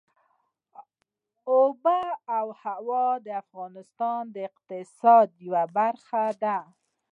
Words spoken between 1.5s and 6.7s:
آب وهوا د افغانستان د اقتصاد یوه برخه ده.